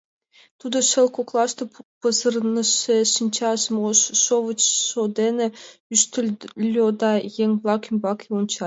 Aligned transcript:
Тудо 0.59 0.77
шел 0.91 1.07
коклаш 1.15 1.51
пызырныше 1.99 2.97
шинчажым 3.13 3.75
ош 3.87 3.99
шовычшо 4.23 5.01
дене 5.19 5.47
ӱштыльӧ 5.93 6.85
да 7.01 7.11
еҥ-влак 7.43 7.81
ӱмбаке 7.91 8.27
ончале. 8.39 8.59